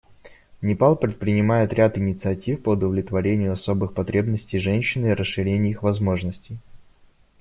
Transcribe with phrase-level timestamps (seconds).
[0.63, 6.57] Непал предпринимает ряд инициатив по удовлетворению особых потребностей женщин и расширению их возможностей.